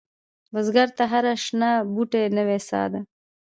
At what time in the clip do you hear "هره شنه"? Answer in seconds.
1.11-1.71